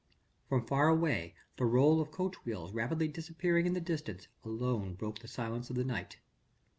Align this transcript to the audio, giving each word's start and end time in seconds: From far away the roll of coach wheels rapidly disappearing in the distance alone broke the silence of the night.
From 0.49 0.65
far 0.65 0.87
away 0.87 1.35
the 1.57 1.65
roll 1.67 2.01
of 2.01 2.09
coach 2.09 2.33
wheels 2.43 2.73
rapidly 2.73 3.07
disappearing 3.07 3.67
in 3.67 3.75
the 3.75 3.79
distance 3.79 4.27
alone 4.43 4.95
broke 4.95 5.19
the 5.19 5.27
silence 5.27 5.69
of 5.69 5.75
the 5.75 5.85
night. 5.85 6.17